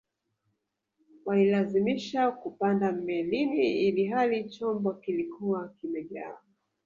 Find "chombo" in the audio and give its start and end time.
4.49-4.93